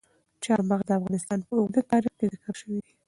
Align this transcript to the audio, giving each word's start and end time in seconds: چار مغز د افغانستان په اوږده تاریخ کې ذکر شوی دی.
چار 0.43 0.59
مغز 0.69 0.85
د 0.87 0.91
افغانستان 0.99 1.39
په 1.47 1.51
اوږده 1.59 1.81
تاریخ 1.91 2.13
کې 2.19 2.25
ذکر 2.33 2.53
شوی 2.61 2.79
دی. 2.85 2.93